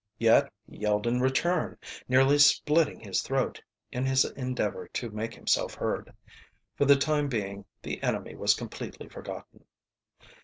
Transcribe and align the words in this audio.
Yet 0.17 0.51
he 0.67 0.77
yelled 0.77 1.05
in 1.05 1.19
return, 1.21 1.77
nearly 2.09 2.39
splitting 2.39 3.01
his 3.01 3.21
throat 3.21 3.61
in 3.91 4.03
his 4.03 4.25
endeavor 4.25 4.87
to 4.87 5.11
make 5.11 5.35
himself 5.35 5.75
heard. 5.75 6.11
For 6.75 6.85
the 6.85 6.95
time 6.95 7.27
being 7.27 7.65
the 7.83 8.01
enemy 8.01 8.33
was 8.33 8.55
completely 8.55 9.09
forgotten. 9.09 9.63